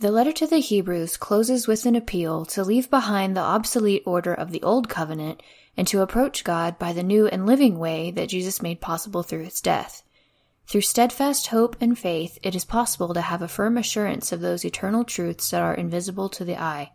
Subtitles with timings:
[0.00, 4.34] The letter to the Hebrews closes with an appeal to leave behind the obsolete order
[4.34, 5.40] of the Old Covenant
[5.76, 9.44] and to approach God by the new and living way that Jesus made possible through
[9.44, 10.02] his death.
[10.66, 14.64] Through steadfast hope and faith, it is possible to have a firm assurance of those
[14.64, 16.92] eternal truths that are invisible to the eye.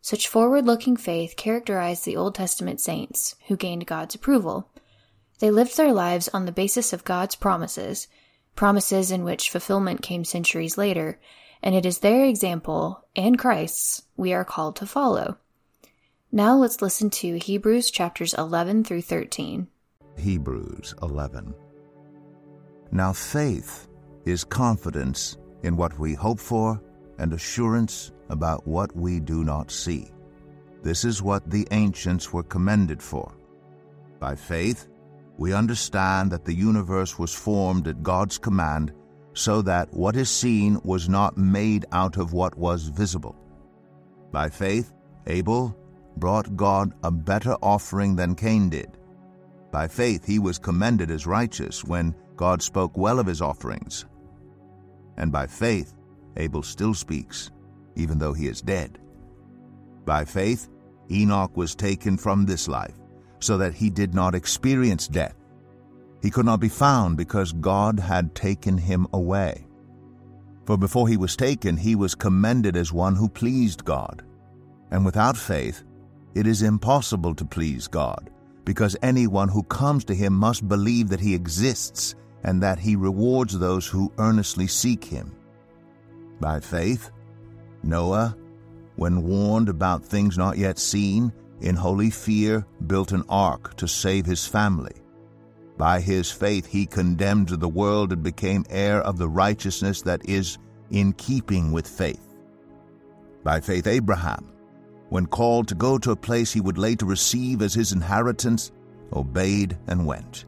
[0.00, 4.68] Such forward looking faith characterized the Old Testament saints, who gained God's approval.
[5.38, 8.08] They lived their lives on the basis of God's promises,
[8.56, 11.20] promises in which fulfillment came centuries later,
[11.62, 15.36] and it is their example and Christ's we are called to follow.
[16.30, 19.68] Now let's listen to Hebrews chapters 11 through 13.
[20.16, 21.54] Hebrews 11.
[22.90, 23.88] Now faith
[24.24, 26.80] is confidence in what we hope for
[27.18, 30.10] and assurance about what we do not see.
[30.82, 33.32] This is what the ancients were commended for.
[34.18, 34.88] By faith,
[35.38, 38.92] we understand that the universe was formed at God's command
[39.34, 43.36] so that what is seen was not made out of what was visible.
[44.30, 44.92] By faith,
[45.26, 45.76] Abel
[46.16, 48.98] brought God a better offering than Cain did.
[49.70, 54.04] By faith, he was commended as righteous when God spoke well of his offerings.
[55.16, 55.94] And by faith,
[56.36, 57.50] Abel still speaks,
[57.96, 58.98] even though he is dead.
[60.04, 60.68] By faith,
[61.10, 62.98] Enoch was taken from this life,
[63.38, 65.36] so that he did not experience death.
[66.22, 69.66] He could not be found because God had taken him away.
[70.64, 74.22] For before he was taken, he was commended as one who pleased God.
[74.92, 75.82] And without faith,
[76.34, 78.30] it is impossible to please God,
[78.64, 82.14] because anyone who comes to him must believe that he exists
[82.44, 85.34] and that he rewards those who earnestly seek him.
[86.40, 87.10] By faith,
[87.82, 88.36] Noah,
[88.96, 94.26] when warned about things not yet seen, in holy fear built an ark to save
[94.26, 95.01] his family.
[95.78, 100.58] By his faith he condemned the world and became heir of the righteousness that is
[100.90, 102.36] in keeping with faith.
[103.42, 104.52] By faith Abraham,
[105.08, 108.70] when called to go to a place he would later receive as his inheritance,
[109.12, 110.44] obeyed and went,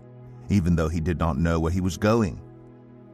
[0.48, 2.40] even though he did not know where he was going.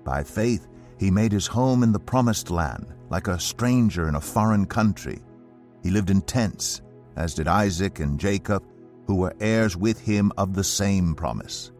[0.04, 0.66] By faith
[0.98, 5.20] he made his home in the promised land, like a stranger in a foreign country.
[5.82, 6.82] He lived in tents,
[7.16, 8.62] as did Isaac and Jacob,
[9.06, 11.72] who were heirs with him of the same promise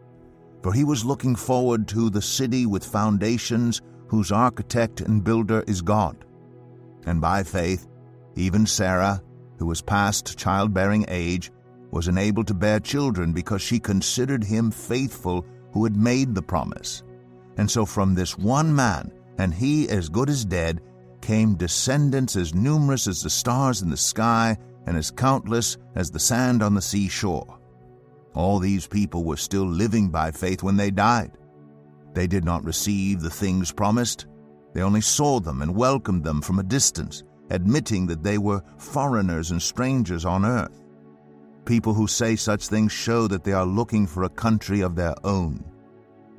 [0.63, 5.81] for he was looking forward to the city with foundations whose architect and builder is
[5.81, 6.25] God.
[7.05, 7.87] And by faith,
[8.35, 9.21] even Sarah,
[9.57, 11.51] who was past childbearing age,
[11.91, 17.03] was enabled to bear children because she considered him faithful who had made the promise.
[17.57, 20.81] And so from this one man, and he as good as dead,
[21.21, 24.57] came descendants as numerous as the stars in the sky
[24.87, 27.60] and as countless as the sand on the seashore.
[28.33, 31.37] All these people were still living by faith when they died.
[32.13, 34.25] They did not receive the things promised.
[34.73, 39.51] They only saw them and welcomed them from a distance, admitting that they were foreigners
[39.51, 40.81] and strangers on earth.
[41.65, 45.13] People who say such things show that they are looking for a country of their
[45.23, 45.63] own.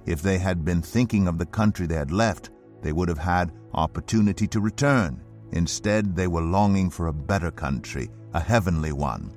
[0.07, 3.53] If they had been thinking of the country they had left, they would have had
[3.75, 5.23] opportunity to return.
[5.53, 9.33] Instead, they were longing for a better country, a heavenly one.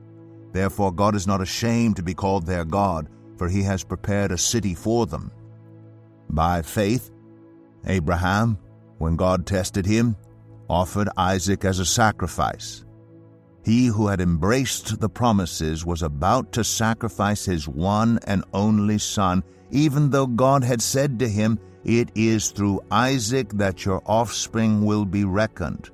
[0.56, 4.38] Therefore God is not ashamed to be called their God, for he has prepared a
[4.38, 5.30] city for them.
[6.30, 7.12] By faith,
[7.86, 8.58] Abraham,
[8.98, 10.16] when God tested him,
[10.70, 12.86] offered Isaac as a sacrifice.
[13.66, 19.44] He who had embraced the promises was about to sacrifice his one and only son,
[19.72, 25.04] even though God had said to him, It is through Isaac that your offspring will
[25.04, 25.90] be reckoned.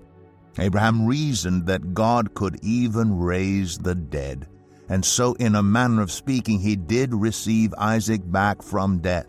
[0.59, 4.47] Abraham reasoned that God could even raise the dead,
[4.91, 9.25] and so, in a manner of speaking, he did receive Isaac back from death.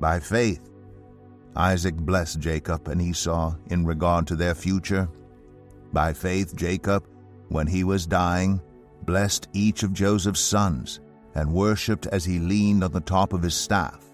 [0.00, 0.60] By faith,
[1.54, 5.08] Isaac blessed Jacob and Esau in regard to their future.
[5.92, 7.06] By faith, Jacob,
[7.50, 8.60] when he was dying,
[9.02, 10.98] blessed each of Joseph's sons
[11.36, 14.04] and worshipped as he leaned on the top of his staff.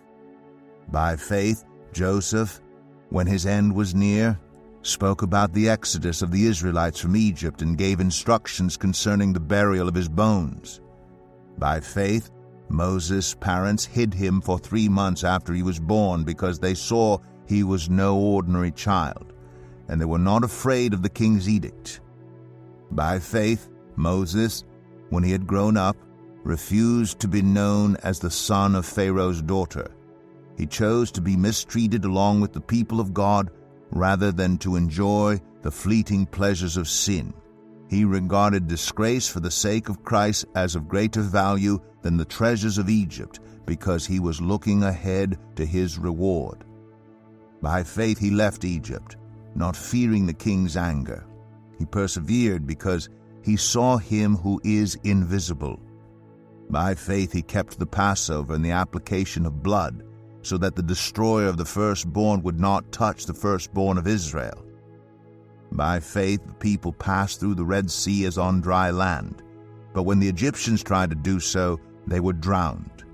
[0.89, 1.65] By faith,
[1.95, 2.61] Joseph,
[3.09, 4.39] when his end was near,
[4.87, 9.89] spoke about the exodus of the Israelites from Egypt and gave instructions concerning the burial
[9.89, 10.81] of his bones.
[11.59, 12.31] By faith,
[12.69, 17.63] Moses' parents hid him for three months after he was born because they saw he
[17.63, 19.33] was no ordinary child.
[19.89, 22.01] and they were not afraid of the king's edict.
[22.91, 24.65] By faith, Moses,
[25.11, 25.97] when he had grown up,
[26.43, 29.91] refused to be known as the son of Pharaoh's daughter.
[30.57, 33.51] He chose to be mistreated along with the people of God
[33.95, 37.33] rather than to enjoy the fleeting pleasures of sin.
[37.89, 42.77] He regarded disgrace for the sake of Christ as of greater value than the treasures
[42.77, 46.65] of Egypt because he was looking ahead to his reward.
[47.63, 49.17] By faith he left Egypt,
[49.55, 51.25] not fearing the king's anger.
[51.79, 53.09] He persevered because
[53.43, 55.81] he saw him who is invisible.
[56.69, 60.03] By faith he kept the Passover and the application of blood,
[60.47, 64.65] so that the destroyer of the firstborn would not touch the firstborn of Israel.
[65.73, 69.43] By faith the people passed through the Red Sea as on dry land,
[69.93, 73.05] but when the Egyptians tried to do so, they were drowned.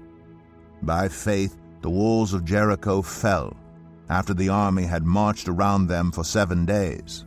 [0.83, 3.57] By faith the walls of Jericho fell,
[4.09, 7.25] after the army had marched around them for seven days.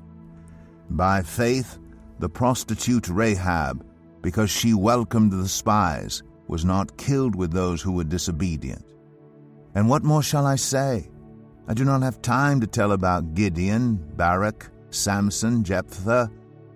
[0.90, 1.80] By faith
[2.20, 3.86] the prostitute Rahab
[4.24, 8.93] because she welcomed the spies, was not killed with those who were disobedient.
[9.76, 11.10] And what more shall I say?
[11.68, 16.30] I do not have time to tell about Gideon, Barak, Samson, Jephthah,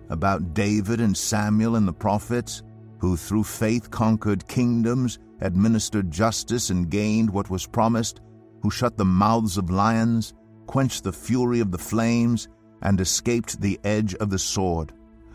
[0.08, 2.62] about David and Samuel and the prophets,
[2.98, 8.20] who through faith conquered kingdoms, administered justice, and gained what was promised,
[8.62, 10.34] who shut the mouths of lions,
[10.66, 12.48] quenched the fury of the flames,
[12.82, 14.92] and escaped the edge of the sword,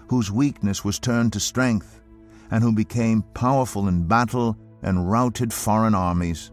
[0.08, 2.02] whose weakness was turned to strength
[2.52, 6.52] and who became powerful in battle and routed foreign armies.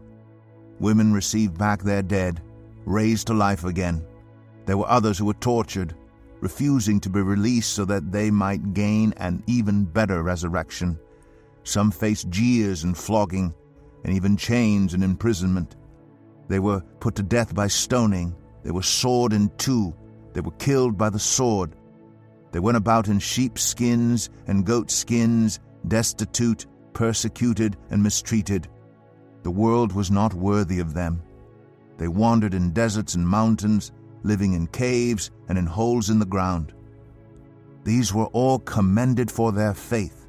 [0.81, 2.41] Women received back their dead,
[2.85, 4.03] raised to life again.
[4.65, 5.93] There were others who were tortured,
[6.39, 10.99] refusing to be released so that they might gain an even better resurrection.
[11.63, 13.53] Some faced jeers and flogging,
[14.03, 15.75] and even chains and imprisonment.
[16.47, 18.35] They were put to death by stoning.
[18.63, 19.93] They were sawed in two.
[20.33, 21.75] They were killed by the sword.
[22.51, 28.67] They went about in sheepskins and goatskins destitute, persecuted, and mistreated.
[29.43, 31.21] The world was not worthy of them.
[31.97, 33.91] They wandered in deserts and mountains,
[34.23, 36.73] living in caves and in holes in the ground.
[37.83, 40.27] These were all commended for their faith,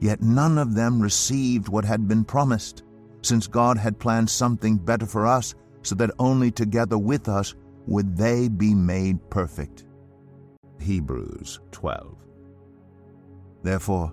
[0.00, 2.82] yet none of them received what had been promised,
[3.22, 7.54] since God had planned something better for us, so that only together with us
[7.86, 9.84] would they be made perfect.
[10.80, 12.16] Hebrews 12.
[13.62, 14.12] Therefore,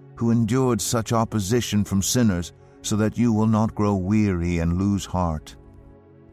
[0.21, 2.53] who endured such opposition from sinners,
[2.83, 5.55] so that you will not grow weary and lose heart.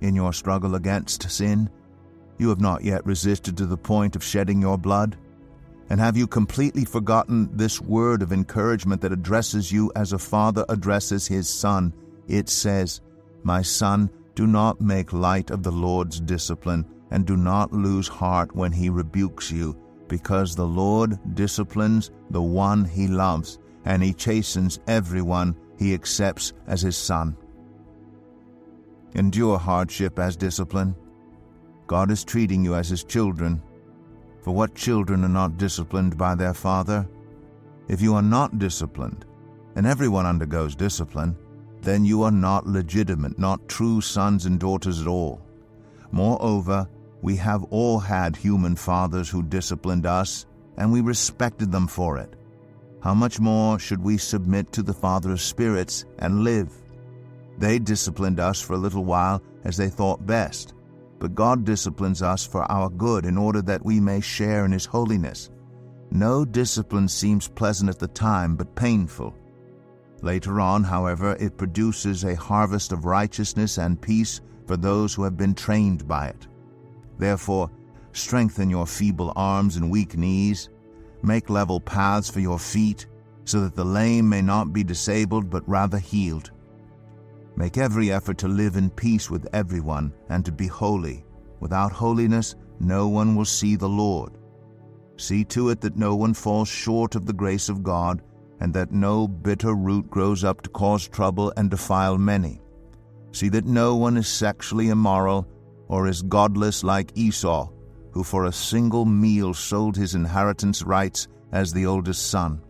[0.02, 1.70] In your struggle against sin,
[2.36, 5.16] you have not yet resisted to the point of shedding your blood?
[5.88, 10.66] And have you completely forgotten this word of encouragement that addresses you as a father
[10.68, 11.94] addresses his son?
[12.26, 13.00] It says,
[13.42, 18.54] My son, do not make light of the Lord's discipline, and do not lose heart
[18.54, 19.74] when he rebukes you,
[20.08, 26.82] because the Lord disciplines the one he loves and he chastens everyone he accepts as
[26.82, 27.36] his son.
[29.14, 30.94] Endure hardship as discipline.
[31.86, 33.62] God is treating you as his children.
[34.42, 37.08] For what children are not disciplined by their father?
[37.88, 39.24] If you are not disciplined,
[39.76, 41.36] and everyone undergoes discipline,
[41.80, 45.40] then you are not legitimate, not true sons and daughters at all.
[46.10, 46.88] Moreover,
[47.22, 52.37] we have all had human fathers who disciplined us, and we respected them for it
[53.00, 56.72] how much more should we submit to the Father of spirits and live?
[57.58, 60.74] They disciplined us for a little while as they thought best,
[61.18, 64.84] but God disciplines us for our good in order that we may share in His
[64.84, 65.50] holiness.
[66.10, 69.34] No discipline seems pleasant at the time, but painful.
[70.22, 75.36] Later on, however, it produces a harvest of righteousness and peace for those who have
[75.36, 76.48] been trained by it.
[77.18, 77.70] Therefore,
[78.12, 80.70] strengthen your feeble arms and weak knees
[81.22, 83.06] Make level paths for your feet,
[83.44, 86.50] so that the lame may not be disabled but rather healed.
[87.56, 91.24] Make every effort to live in peace with everyone and to be holy.
[91.60, 94.32] Without holiness, no one will see the Lord.
[95.16, 98.22] See to it that no one falls short of the grace of God,
[98.60, 102.60] and that no bitter root grows up to cause trouble and defile many.
[103.32, 105.48] See that no one is sexually immoral
[105.88, 107.70] or is godless like Esau
[108.18, 112.60] who for a single meal sold his inheritance rights as the oldest son.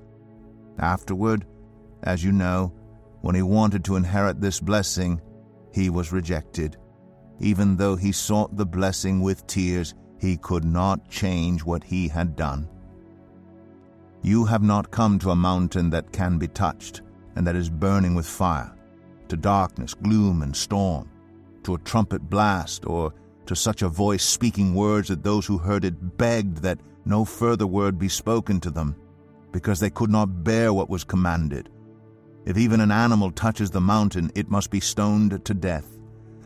[0.78, 1.46] Afterward,
[2.02, 2.70] as you know,
[3.22, 5.18] when he wanted to inherit this blessing,
[5.72, 6.76] he was rejected.
[7.40, 12.36] Even though he sought the blessing with tears, he could not change what he had
[12.36, 12.68] done.
[14.20, 17.00] You have not come to a mountain that can be touched
[17.36, 18.76] and that is burning with fire,
[19.28, 21.08] to darkness, gloom, and storm,
[21.62, 23.14] to a trumpet blast, or
[23.48, 27.66] to such a voice speaking words that those who heard it begged that no further
[27.66, 28.94] word be spoken to them,
[29.52, 31.70] because they could not bear what was commanded.
[32.44, 35.98] If even an animal touches the mountain, it must be stoned to death.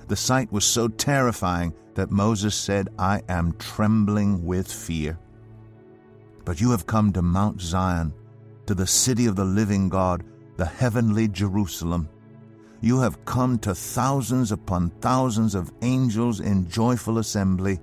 [0.06, 5.18] The sight was so terrifying that Moses said, I am trembling with fear.
[6.44, 8.12] But you have come to Mount Zion,
[8.66, 10.24] to the city of the living God,
[10.56, 12.08] the heavenly Jerusalem.
[12.82, 17.78] You have come to thousands upon thousands of angels in joyful assembly,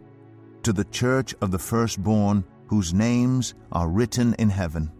[0.63, 4.91] to the church of the firstborn, whose names are written in heaven.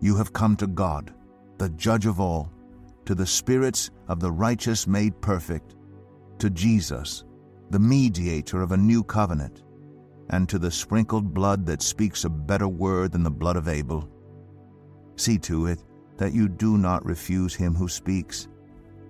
[0.00, 1.12] You have come to God
[1.58, 2.52] the judge of all,
[3.04, 5.74] to the spirits of the righteous made perfect,
[6.38, 7.24] to Jesus,
[7.70, 9.62] the mediator of a new covenant,
[10.30, 14.08] and to the sprinkled blood that speaks a better word than the blood of Abel.
[15.16, 15.82] See to it
[16.16, 18.48] that you do not refuse him who speaks.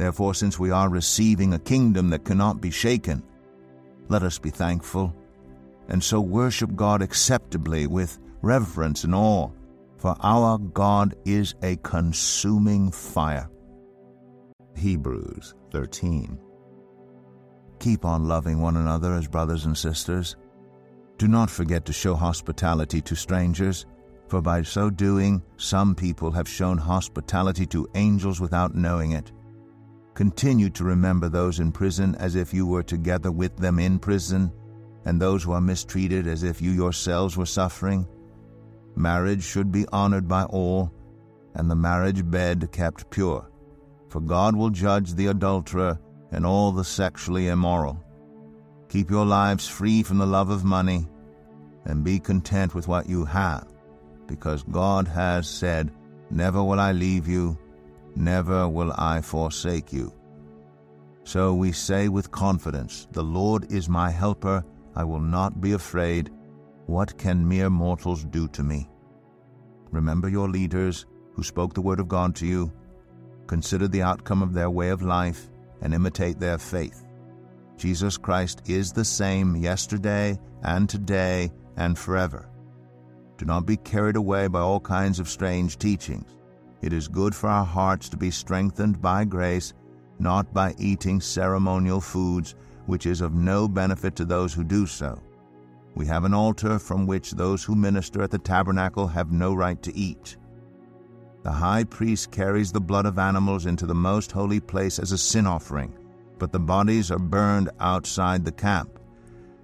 [0.00, 3.22] Therefore, since we are receiving a kingdom that cannot be shaken,
[4.08, 5.14] let us be thankful,
[5.88, 9.50] and so worship God acceptably with reverence and awe
[9.98, 13.50] for our God is a consuming fire.
[14.74, 16.40] Hebrews 13.
[17.78, 20.34] Keep on loving one another as brothers and sisters.
[21.18, 23.84] Do not forget to show hospitality to strangers,
[24.28, 29.30] for by so doing, some people have shown hospitality to angels without knowing it.
[30.14, 34.52] Continue to remember those in prison as if you were together with them in prison,
[35.04, 38.06] and those who are mistreated as if you yourselves were suffering.
[38.96, 40.92] Marriage should be honored by all,
[41.54, 43.48] and the marriage bed kept pure,
[44.08, 45.98] for God will judge the adulterer
[46.32, 48.02] and all the sexually immoral.
[48.88, 51.08] Keep your lives free from the love of money,
[51.84, 53.66] and be content with what you have,
[54.26, 55.92] because God has said,
[56.30, 57.56] Never will I leave you,
[58.16, 60.12] never will I forsake you.
[61.24, 64.64] So we say with confidence, The Lord is my helper,
[64.94, 66.30] I will not be afraid.
[66.86, 68.88] What can mere mortals do to me?
[69.90, 72.72] Remember your leaders who spoke the word of God to you.
[73.46, 75.50] Consider the outcome of their way of life
[75.82, 77.04] and imitate their faith.
[77.76, 82.48] Jesus Christ is the same yesterday and today and forever.
[83.38, 86.36] Do not be carried away by all kinds of strange teachings.
[86.82, 89.74] It is good for our hearts to be strengthened by grace,
[90.18, 92.54] not by eating ceremonial foods,
[92.86, 95.20] which is of no benefit to those who do so
[95.94, 99.82] we have an altar from which those who minister at the tabernacle have no right
[99.82, 100.36] to eat.
[101.42, 105.18] The high priest carries the blood of animals into the most holy place as a
[105.18, 105.96] sin offering,
[106.38, 108.98] but the bodies are burned outside the camp.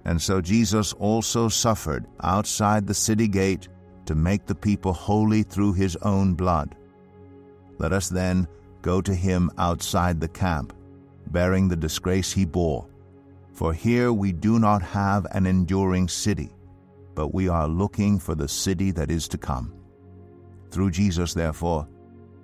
[0.05, 3.67] And so Jesus also suffered outside the city gate
[4.05, 6.75] to make the people holy through his own blood.
[7.77, 8.47] Let us then
[8.81, 10.73] go to him outside the camp,
[11.27, 12.87] bearing the disgrace he bore
[13.57, 16.51] for here we do not have an enduring city,
[17.15, 19.73] but we are looking for the city that is to come.
[20.69, 21.87] Through Jesus, therefore,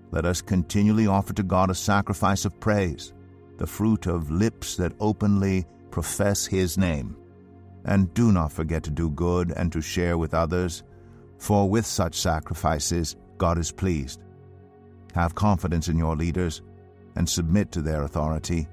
[0.10, 3.14] let us continually offer to God a sacrifice of praise,
[3.60, 7.16] the fruit of lips that openly profess His name.
[7.86, 10.82] And do not forget to do good and to share with others,
[11.38, 14.23] for with such sacrifices God is pleased.
[15.14, 16.62] Have confidence in your leaders
[17.16, 18.68] and submit to their authority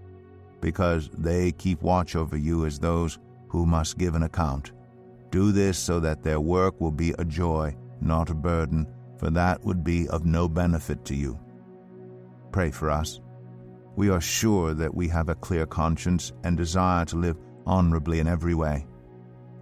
[0.61, 3.19] because they keep watch over you as those
[3.49, 4.73] who must give an account.
[5.31, 8.87] Do this so that their work will be a joy, not a burden,
[9.19, 11.39] for that would be of no benefit to you.
[12.53, 13.21] Pray for us.
[13.97, 18.27] We are sure that we have a clear conscience and desire to live honorably in
[18.27, 18.87] every way.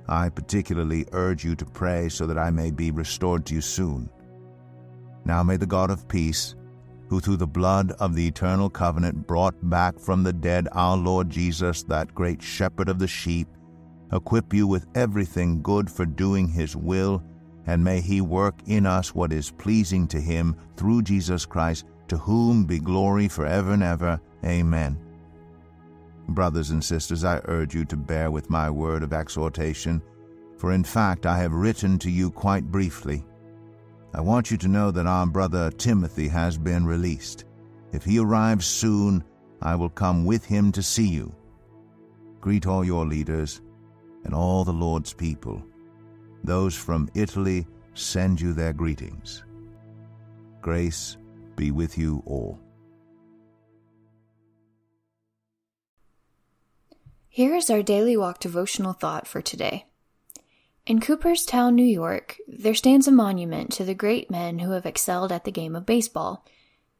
[0.08, 4.08] I particularly urge you to pray so that I may be restored to you soon.
[5.24, 6.54] Now may the God of peace,
[7.08, 11.30] who through the blood of the eternal covenant brought back from the dead our Lord
[11.30, 13.48] Jesus, that great shepherd of the sheep,
[14.12, 17.22] equip you with everything good for doing His will,
[17.66, 22.16] and may He work in us what is pleasing to Him through Jesus Christ, to
[22.16, 24.20] whom be glory forever and ever.
[24.44, 24.98] Amen.
[26.28, 30.02] Brothers and sisters, I urge you to bear with my word of exhortation,
[30.58, 33.24] for in fact I have written to you quite briefly.
[34.14, 37.44] I want you to know that our brother Timothy has been released.
[37.92, 39.22] If he arrives soon,
[39.60, 41.34] I will come with him to see you.
[42.40, 43.60] Greet all your leaders
[44.24, 45.62] and all the Lord's people.
[46.44, 49.44] Those from Italy send you their greetings.
[50.60, 51.16] Grace
[51.56, 52.58] be with you all.
[57.28, 59.87] Here is our daily walk devotional thought for today.
[60.88, 65.30] In Cooperstown, New York, there stands a monument to the great men who have excelled
[65.30, 66.46] at the game of baseball.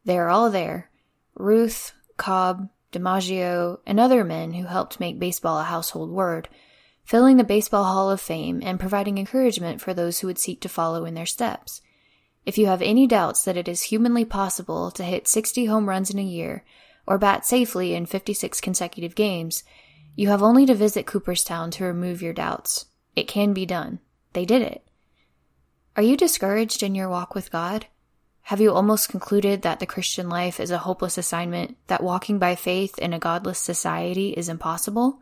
[0.04, 0.90] They are all there
[1.34, 6.50] Ruth, Cobb, DiMaggio, and other men who helped make baseball a household word
[7.02, 10.68] filling the Baseball Hall of Fame and providing encouragement for those who would seek to
[10.68, 11.80] follow in their steps.
[12.44, 16.10] If you have any doubts that it is humanly possible to hit 60 home runs
[16.10, 16.62] in a year
[17.06, 19.64] or bat safely in 56 consecutive games,
[20.14, 22.84] you have only to visit Cooperstown to remove your doubts.
[23.16, 24.00] It can be done.
[24.32, 24.86] They did it.
[25.96, 27.86] Are you discouraged in your walk with God?
[28.42, 32.54] Have you almost concluded that the Christian life is a hopeless assignment, that walking by
[32.54, 35.20] faith in a godless society is impossible?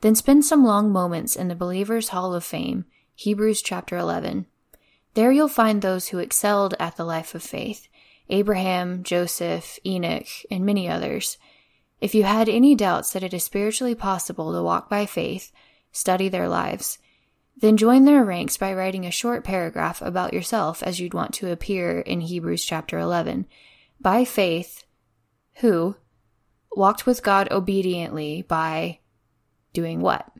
[0.00, 4.46] Then spend some long moments in the Believer's Hall of Fame, Hebrews chapter 11.
[5.14, 7.88] There you'll find those who excelled at the life of faith
[8.28, 11.38] Abraham, Joseph, Enoch, and many others.
[12.00, 15.52] If you had any doubts that it is spiritually possible to walk by faith,
[15.92, 16.98] study their lives.
[17.58, 21.50] Then join their ranks by writing a short paragraph about yourself as you'd want to
[21.50, 23.46] appear in Hebrews chapter 11.
[23.98, 24.84] By faith,
[25.56, 25.96] who
[26.76, 29.00] walked with God obediently by
[29.72, 30.30] doing what.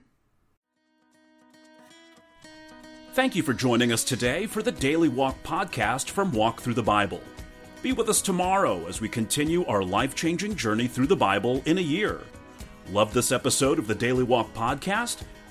[3.15, 6.83] Thank you for joining us today for the Daily Walk podcast from Walk Thru the
[6.83, 7.23] Bible.
[7.81, 11.79] Be with us tomorrow as we continue our life changing journey through the Bible in
[11.79, 12.21] a year.
[12.91, 15.23] Love this episode of the Daily Walk podcast?